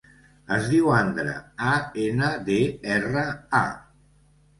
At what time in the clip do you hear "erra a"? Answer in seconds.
2.95-3.61